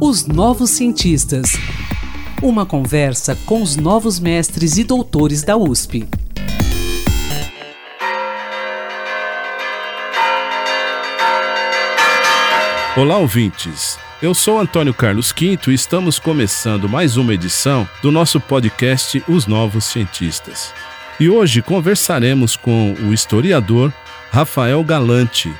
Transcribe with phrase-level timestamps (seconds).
[0.00, 1.52] Os Novos Cientistas.
[2.42, 6.08] Uma conversa com os novos mestres e doutores da USP.
[12.96, 13.96] Olá, ouvintes.
[14.20, 19.46] Eu sou Antônio Carlos Quinto e estamos começando mais uma edição do nosso podcast Os
[19.46, 20.74] Novos Cientistas.
[21.20, 23.92] E hoje conversaremos com o historiador
[24.32, 25.52] Rafael Galante.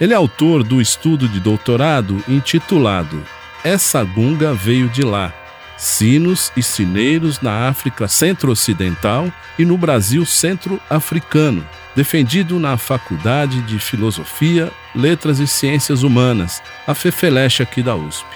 [0.00, 3.22] Ele é autor do estudo de doutorado intitulado
[3.62, 5.32] Essa Gunga Veio de Lá
[5.76, 14.72] Sinos e Sineiros na África Centro-Ocidental e no Brasil Centro-Africano, defendido na Faculdade de Filosofia,
[14.94, 18.26] Letras e Ciências Humanas, a FEFELESH aqui da USP.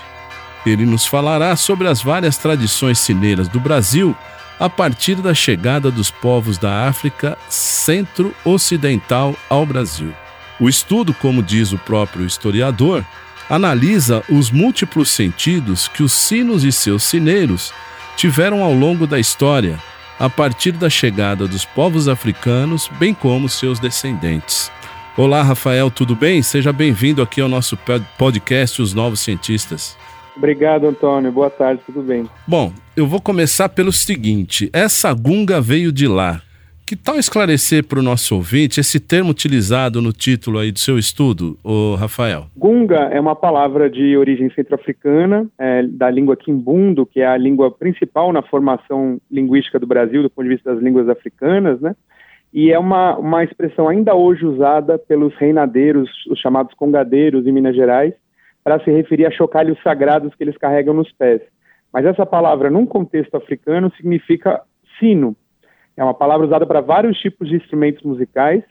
[0.66, 4.16] Ele nos falará sobre as várias tradições sineiras do Brasil
[4.58, 10.12] a partir da chegada dos povos da África Centro-Ocidental ao Brasil.
[10.60, 13.04] O estudo, como diz o próprio historiador,
[13.48, 17.72] analisa os múltiplos sentidos que os sinos e seus sineiros
[18.16, 19.78] tiveram ao longo da história,
[20.18, 24.70] a partir da chegada dos povos africanos, bem como seus descendentes.
[25.16, 26.42] Olá, Rafael, tudo bem?
[26.42, 27.78] Seja bem-vindo aqui ao nosso
[28.16, 29.96] podcast Os Novos Cientistas.
[30.36, 31.30] Obrigado, Antônio.
[31.30, 32.28] Boa tarde, tudo bem?
[32.46, 36.42] Bom, eu vou começar pelo seguinte: essa gunga veio de lá.
[36.88, 40.98] Que tal esclarecer para o nosso ouvinte esse termo utilizado no título aí do seu
[40.98, 42.46] estudo, o Rafael?
[42.56, 47.70] Gunga é uma palavra de origem centro-africana, é, da língua quimbundo, que é a língua
[47.70, 51.94] principal na formação linguística do Brasil, do ponto de vista das línguas africanas, né?
[52.54, 57.76] E é uma, uma expressão ainda hoje usada pelos reinadeiros, os chamados congadeiros em Minas
[57.76, 58.14] Gerais,
[58.64, 61.42] para se referir a chocalhos sagrados que eles carregam nos pés.
[61.92, 64.62] Mas essa palavra, num contexto africano, significa
[64.98, 65.36] sino,
[65.98, 68.62] é uma palavra usada para vários tipos de instrumentos musicais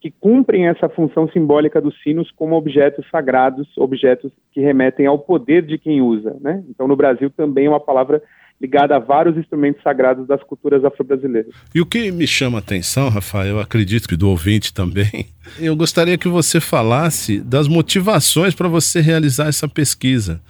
[0.00, 5.62] que cumprem essa função simbólica dos sinos como objetos sagrados, objetos que remetem ao poder
[5.64, 6.36] de quem usa.
[6.40, 6.64] Né?
[6.68, 8.20] Então, no Brasil também é uma palavra
[8.60, 11.52] ligada a vários instrumentos sagrados das culturas afro-brasileiras.
[11.72, 15.26] E o que me chama a atenção, Rafael, acredito que do ouvinte também,
[15.60, 20.40] eu gostaria que você falasse das motivações para você realizar essa pesquisa.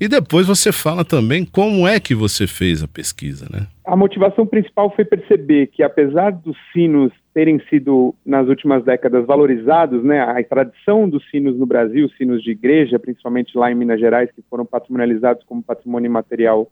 [0.00, 3.66] E depois você fala também como é que você fez a pesquisa, né?
[3.86, 10.04] A motivação principal foi perceber que, apesar dos sinos terem sido, nas últimas décadas, valorizados,
[10.04, 14.30] né, a tradição dos sinos no Brasil, sinos de igreja, principalmente lá em Minas Gerais,
[14.32, 16.70] que foram patrimonializados como patrimônio material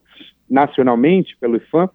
[0.49, 1.89] nacionalmente pelo IFAM,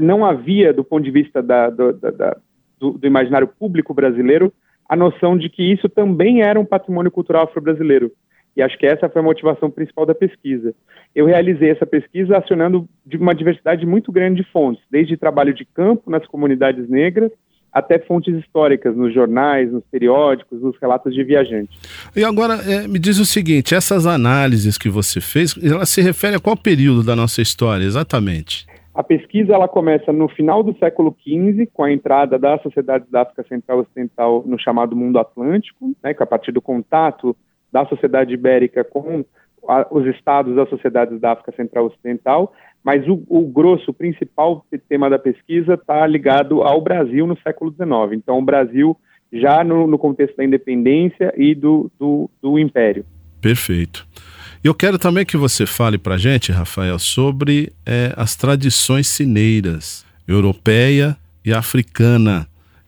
[0.00, 2.36] não havia, do ponto de vista da, do, da,
[2.78, 4.52] do, do imaginário público brasileiro,
[4.88, 8.12] a noção de que isso também era um patrimônio cultural afro-brasileiro.
[8.56, 10.74] E acho que essa foi a motivação principal da pesquisa.
[11.14, 15.64] Eu realizei essa pesquisa acionando de uma diversidade muito grande de fontes, desde trabalho de
[15.64, 17.30] campo nas comunidades negras,
[17.70, 21.78] até fontes históricas nos jornais, nos periódicos, nos relatos de viajantes.
[22.16, 26.36] E agora é, me diz o seguinte: essas análises que você fez, ela se refere
[26.36, 28.66] a qual período da nossa história exatamente?
[28.94, 33.20] A pesquisa ela começa no final do século XV, com a entrada das sociedades da
[33.20, 37.36] África Central e Ocidental no chamado mundo atlântico, né, que a partir do contato
[37.72, 39.24] da sociedade ibérica com
[39.68, 44.64] a, os estados das sociedades da África Central Ocidental, mas o, o grosso, o principal
[44.88, 48.12] tema da pesquisa está ligado ao Brasil no século XIX.
[48.12, 48.96] Então, o Brasil
[49.32, 53.04] já no, no contexto da independência e do, do, do Império.
[53.40, 54.06] Perfeito.
[54.62, 60.04] Eu quero também que você fale para a gente, Rafael, sobre é, as tradições cineiras,
[60.26, 62.46] europeia e africana.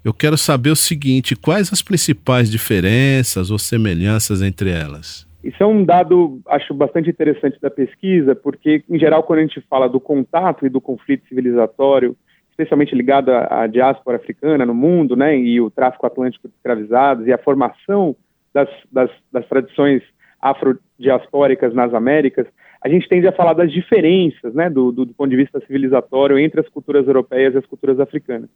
[0.09, 5.29] Eu quero saber o seguinte: quais as principais diferenças ou semelhanças entre elas?
[5.45, 9.61] Isso é um dado, acho, bastante interessante da pesquisa, porque, em geral, quando a gente
[9.69, 12.17] fala do contato e do conflito civilizatório,
[12.51, 17.27] especialmente ligado à, à diáspora africana no mundo, né, e o tráfico atlântico de escravizados
[17.27, 18.17] e a formação
[18.55, 20.03] das, das, das tradições
[20.41, 22.47] afrodiaspóricas nas Américas,
[22.81, 26.39] a gente tende a falar das diferenças, né, do, do, do ponto de vista civilizatório
[26.39, 28.49] entre as culturas europeias e as culturas africanas.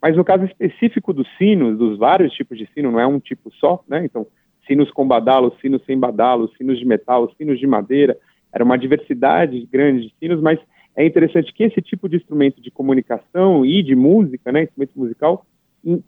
[0.00, 3.50] Mas no caso específico dos sinos, dos vários tipos de sino, não é um tipo
[3.52, 4.04] só, né?
[4.04, 4.26] Então,
[4.66, 8.16] sinos com badalo, sinos sem badalo, sinos de metal, sinos de madeira,
[8.52, 10.58] era uma diversidade grande de sinos, mas
[10.96, 15.44] é interessante que esse tipo de instrumento de comunicação e de música, né, instrumento musical,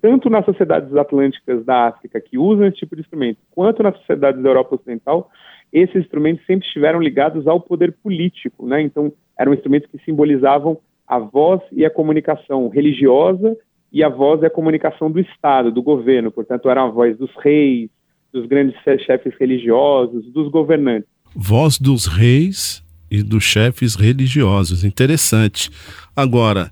[0.01, 4.43] tanto nas sociedades atlânticas da África que usam esse tipo de instrumento, quanto nas sociedades
[4.43, 5.31] da Europa Ocidental,
[5.73, 8.81] esses instrumentos sempre estiveram ligados ao poder político, né?
[8.83, 13.57] Então, eram instrumentos que simbolizavam a voz e a comunicação religiosa
[13.93, 17.31] e a voz é a comunicação do Estado, do governo, portanto, era a voz dos
[17.37, 17.89] reis,
[18.33, 21.09] dos grandes chefes religiosos, dos governantes.
[21.35, 25.71] Voz dos reis e dos chefes religiosos, interessante.
[26.15, 26.71] Agora,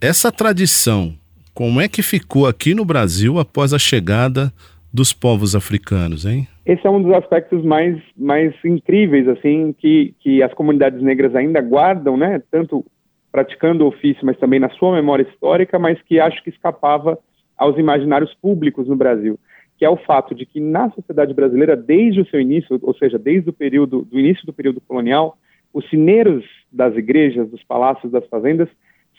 [0.00, 1.14] essa tradição,
[1.54, 4.52] como é que ficou aqui no Brasil após a chegada
[4.92, 6.48] dos povos africanos, hein?
[6.64, 11.60] Esse é um dos aspectos mais, mais incríveis, assim, que, que as comunidades negras ainda
[11.60, 12.42] guardam, né?
[12.50, 12.84] Tanto
[13.30, 17.18] praticando o ofício, mas também na sua memória histórica, mas que acho que escapava
[17.56, 19.38] aos imaginários públicos no Brasil,
[19.76, 23.18] que é o fato de que na sociedade brasileira, desde o seu início, ou seja,
[23.18, 25.36] desde o período do início do período colonial,
[25.72, 28.68] os cineiros das igrejas, dos palácios, das fazendas,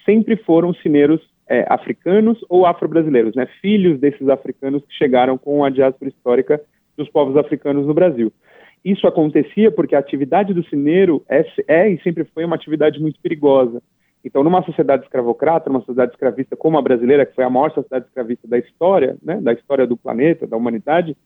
[0.04, 1.20] sempre foram cineiros
[1.50, 6.60] é, africanos ou afro-brasileiros, né, filhos desses africanos que chegaram com a diáspora histórica
[6.96, 8.32] dos povos africanos no Brasil.
[8.84, 13.20] Isso acontecia porque a atividade do cineiro é, é e sempre foi uma atividade muito
[13.20, 13.82] perigosa.
[14.24, 18.06] Então, numa sociedade escravocrata, numa sociedade escravista como a brasileira, que foi a maior sociedade
[18.06, 21.16] escravista da história, né, da história do planeta, da humanidade,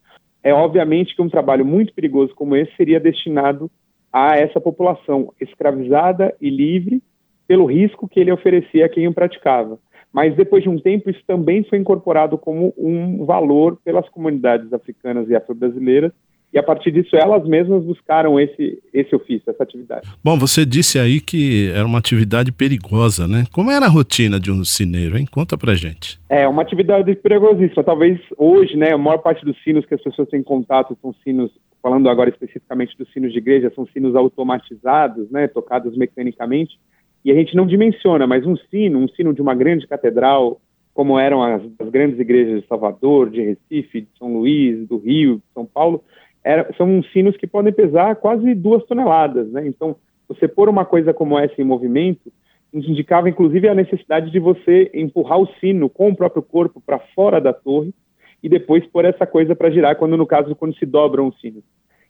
[0.43, 3.71] é obviamente que um trabalho muito perigoso como esse seria destinado
[4.13, 7.03] a essa população escravizada e livre
[7.47, 9.79] pelo risco que ele oferecia a quem o praticava.
[10.15, 15.29] Mas depois de um tempo, isso também foi incorporado como um valor pelas comunidades africanas
[15.29, 16.13] e afro-brasileiras,
[16.53, 20.09] e a partir disso elas mesmas buscaram esse, esse ofício, essa atividade.
[20.23, 23.45] Bom, você disse aí que era uma atividade perigosa, né?
[23.53, 25.27] Como era a rotina de um sineiro, hein?
[25.29, 26.21] Conta pra gente.
[26.29, 27.83] É, uma atividade perigosíssima.
[27.83, 31.51] Talvez hoje, né, a maior parte dos sinos que as pessoas têm contato são sinos,
[31.83, 36.79] falando agora especificamente dos sinos de igreja, são sinos automatizados, né, tocados mecanicamente,
[37.25, 40.61] e a gente não dimensiona, mas um sino, um sino de uma grande catedral,
[40.93, 45.37] como eram as, as grandes igrejas de Salvador, de Recife, de São Luís, do Rio,
[45.37, 46.05] de São Paulo,
[46.45, 49.67] era, são sinos que podem pesar quase duas toneladas, né?
[49.67, 49.97] Então,
[50.29, 52.31] você pôr uma coisa como essa em movimento
[52.73, 57.41] indicava, inclusive, a necessidade de você empurrar o sino com o próprio corpo para fora
[57.41, 57.95] da torre
[58.43, 61.63] e depois pôr essa coisa para girar, quando no caso, quando se dobram os sinos.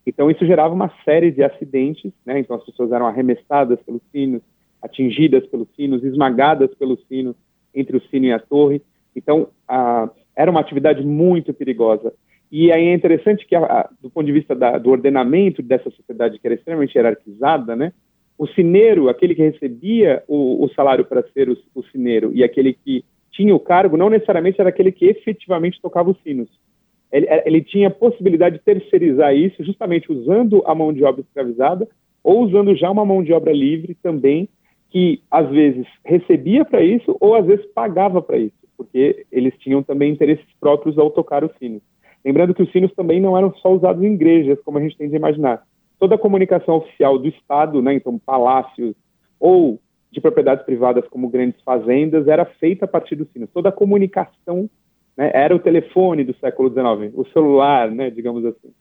[0.07, 2.39] Então, isso gerava uma série de acidentes, né?
[2.39, 4.43] Então, as pessoas eram arremessadas pelos sinos,
[4.85, 7.35] atingidas pelos sinos, esmagadas pelos sinos,
[7.75, 8.83] entre o sino e a torre.
[9.17, 12.13] Então, a, era uma atividade muito perigosa.
[12.53, 16.39] E aí é interessante que, a, do ponto de vista da, do ordenamento dessa sociedade
[16.39, 17.93] que era extremamente hierarquizada, né,
[18.37, 22.75] o cineiro, aquele que recebia o, o salário para ser o, o cineiro e aquele
[22.75, 26.49] que tinha o cargo, não necessariamente era aquele que efetivamente tocava os sinos.
[27.11, 31.23] Ele, é, ele tinha a possibilidade de terceirizar isso justamente usando a mão de obra
[31.23, 31.89] escravizada
[32.23, 34.49] ou usando já uma mão de obra livre também,
[34.95, 39.83] que às vezes recebia para isso ou às vezes pagava para isso, porque eles tinham
[39.83, 41.83] também interesses próprios ao tocar os sinos.
[42.25, 45.09] Lembrando que os sinos também não eram só usados em igrejas, como a gente tem
[45.09, 45.65] de imaginar.
[45.99, 48.95] Toda a comunicação oficial do Estado, né, então palácios
[49.41, 49.81] ou
[50.13, 53.51] de propriedades privadas como grandes fazendas, era feita a partir dos sinos.
[53.53, 54.71] Toda a comunicação
[55.17, 58.73] né, era o telefone do século XIX, o celular, né, digamos assim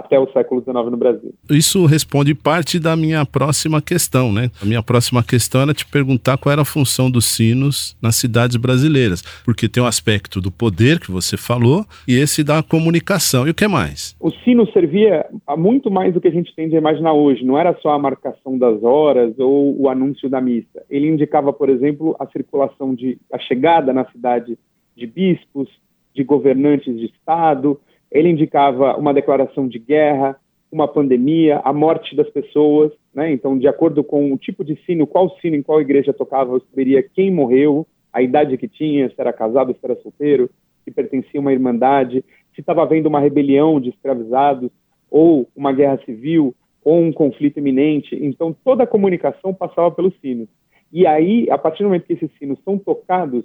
[0.00, 1.34] até o século XIX no Brasil.
[1.50, 4.50] Isso responde parte da minha próxima questão, né?
[4.60, 8.56] A minha próxima questão era te perguntar qual era a função dos sinos nas cidades
[8.56, 13.46] brasileiras, porque tem o um aspecto do poder que você falou e esse da comunicação.
[13.46, 14.16] E o que mais?
[14.18, 17.44] O sino servia a muito mais do que a gente tende a imaginar hoje.
[17.44, 20.82] Não era só a marcação das horas ou o anúncio da missa.
[20.88, 24.58] Ele indicava, por exemplo, a circulação de a chegada na cidade
[24.96, 25.68] de bispos,
[26.14, 27.80] de governantes de estado,
[28.10, 30.36] ele indicava uma declaração de guerra,
[30.70, 33.32] uma pandemia, a morte das pessoas, né?
[33.32, 36.60] Então, de acordo com o tipo de sino, qual sino em qual igreja tocava, eu
[36.60, 40.50] saberia quem morreu, a idade que tinha, se era casado, se era solteiro,
[40.84, 42.24] se pertencia a uma irmandade,
[42.54, 44.70] se estava havendo uma rebelião de escravizados,
[45.10, 46.54] ou uma guerra civil,
[46.84, 48.16] ou um conflito iminente.
[48.20, 50.48] Então, toda a comunicação passava pelos sinos.
[50.92, 53.44] E aí, a partir do momento que esses sinos são tocados,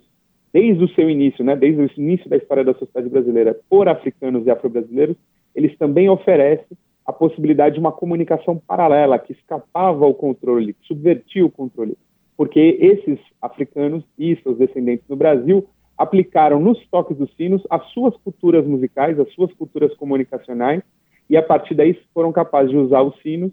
[0.56, 4.48] desde o seu início, né, desde o início da história da sociedade brasileira por africanos
[4.48, 5.18] e afro-brasileiros,
[5.54, 11.46] eles também oferecem a possibilidade de uma comunicação paralela que escapava ao controle, que subvertia
[11.46, 11.98] o controle,
[12.38, 18.16] porque esses africanos e seus descendentes no Brasil aplicaram nos toques dos sinos as suas
[18.24, 20.82] culturas musicais, as suas culturas comunicacionais,
[21.30, 23.52] e a partir daí foram capazes de usar os sinos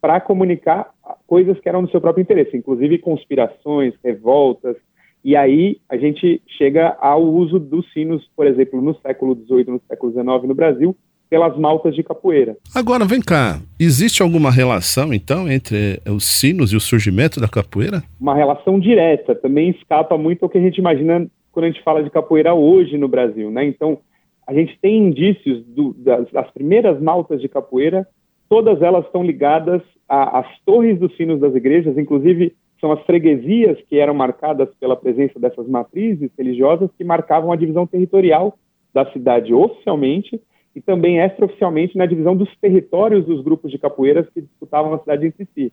[0.00, 0.90] para comunicar
[1.28, 4.76] coisas que eram do seu próprio interesse, inclusive conspirações, revoltas,
[5.24, 9.82] e aí a gente chega ao uso dos sinos, por exemplo, no século XVIII, no
[9.88, 10.96] século XIX no Brasil,
[11.28, 12.56] pelas maltas de capoeira.
[12.74, 18.02] Agora, vem cá, existe alguma relação, então, entre os sinos e o surgimento da capoeira?
[18.20, 22.02] Uma relação direta, também escapa muito ao que a gente imagina quando a gente fala
[22.02, 23.64] de capoeira hoje no Brasil, né?
[23.64, 23.98] Então,
[24.46, 28.06] a gente tem indícios do, das, das, primeiras maltas de capoeira,
[28.48, 33.98] todas elas estão ligadas às torres dos sinos das igrejas, inclusive são as freguesias que
[33.98, 38.58] eram marcadas pela presença dessas matrizes religiosas que marcavam a divisão territorial
[38.92, 40.40] da cidade oficialmente
[40.74, 45.26] e também extraoficialmente na divisão dos territórios dos grupos de capoeiras que disputavam a cidade
[45.26, 45.72] entre si.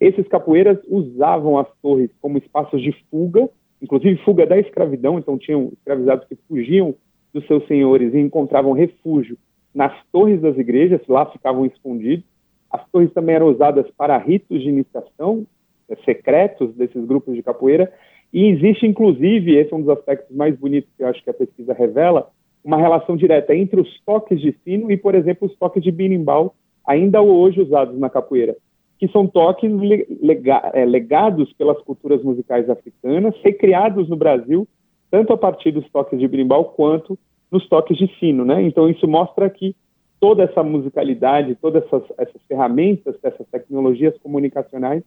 [0.00, 3.48] Esses capoeiras usavam as torres como espaços de fuga,
[3.80, 6.94] inclusive fuga da escravidão, então tinham escravizados que fugiam
[7.32, 9.36] dos seus senhores e encontravam refúgio
[9.74, 12.24] nas torres das igrejas, lá ficavam escondidos.
[12.70, 15.46] As torres também eram usadas para ritos de iniciação
[16.04, 17.92] secretos desses grupos de capoeira.
[18.32, 21.34] E existe, inclusive, esse é um dos aspectos mais bonitos que eu acho que a
[21.34, 22.28] pesquisa revela,
[22.62, 26.54] uma relação direta entre os toques de sino e, por exemplo, os toques de birimbau,
[26.86, 28.56] ainda hoje usados na capoeira,
[28.98, 29.70] que são toques
[30.74, 34.66] é, legados pelas culturas musicais africanas, recriados no Brasil,
[35.10, 37.18] tanto a partir dos toques de birimbau quanto
[37.50, 38.62] nos toques de sino, né?
[38.62, 39.74] Então isso mostra que
[40.20, 45.02] toda essa musicalidade, todas essas, essas ferramentas, essas tecnologias comunicacionais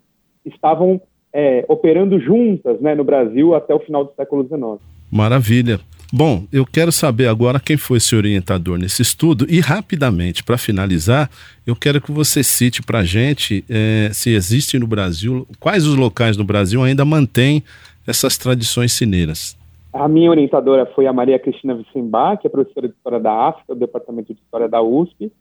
[0.45, 1.01] estavam
[1.33, 4.81] é, operando juntas né, no Brasil até o final do século XIX.
[5.11, 5.79] Maravilha.
[6.13, 11.29] Bom, eu quero saber agora quem foi seu orientador nesse estudo e rapidamente, para finalizar,
[11.65, 15.95] eu quero que você cite para a gente é, se existe no Brasil, quais os
[15.95, 17.63] locais no Brasil ainda mantêm
[18.05, 19.57] essas tradições cineiras.
[19.93, 23.73] A minha orientadora foi a Maria Cristina Vicembach, que é professora de História da África,
[23.73, 25.31] do Departamento de História da USP,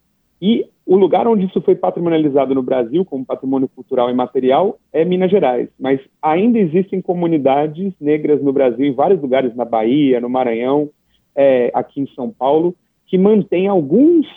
[0.41, 5.05] e o lugar onde isso foi patrimonializado no Brasil, como patrimônio cultural e material, é
[5.05, 5.69] Minas Gerais.
[5.79, 10.89] Mas ainda existem comunidades negras no Brasil, em vários lugares, na Bahia, no Maranhão,
[11.33, 12.75] é, aqui em São Paulo,
[13.07, 14.27] que mantêm alguns